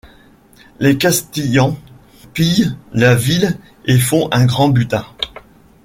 [0.79, 1.77] Les Castillans
[2.33, 5.05] pillent la ville et font un grand butin.